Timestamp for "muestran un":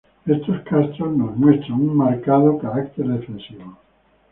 1.37-1.95